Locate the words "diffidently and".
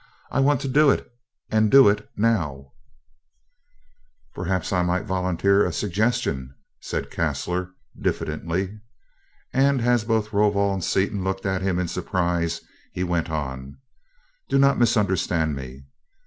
7.95-9.79